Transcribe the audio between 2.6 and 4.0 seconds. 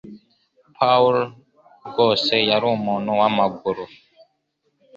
umuntu wamaguru.